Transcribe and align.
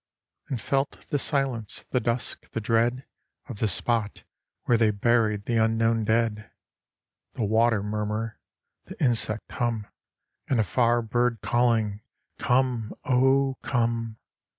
And 0.47 0.59
felt 0.59 1.01
the 1.11 1.19
silence, 1.19 1.85
the 1.91 1.99
dusk, 1.99 2.49
the 2.53 2.59
dread 2.59 3.05
Of 3.47 3.59
the 3.59 3.67
spot 3.67 4.23
where 4.63 4.75
they 4.75 4.89
buried 4.89 5.45
the 5.45 5.57
unknown 5.57 6.05
dead: 6.05 6.49
The 7.35 7.43
water 7.43 7.83
murmur, 7.83 8.39
the 8.85 8.99
insect 8.99 9.51
hum, 9.51 9.85
And 10.47 10.59
a 10.59 10.63
far 10.63 11.03
bird 11.03 11.37
calling, 11.43 12.01
"Come, 12.39 12.95
oh, 13.05 13.57
come!" 13.61 14.17